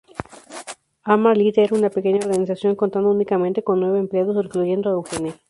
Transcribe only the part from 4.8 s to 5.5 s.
a Eugene.